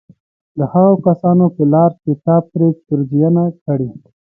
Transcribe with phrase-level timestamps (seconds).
[0.57, 3.89] د هغو كسانو په لار چي تا پرې پېرزوينه كړې